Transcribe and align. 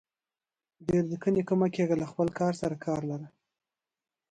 ډير 0.87 1.03
نيکه 1.11 1.29
نيکه 1.35 1.53
مه 1.59 1.67
کيږه 1.75 2.09
خپل 2.11 2.27
کار 2.39 2.53
سره 2.61 2.75
کار 2.85 3.01
لره. 3.09 3.27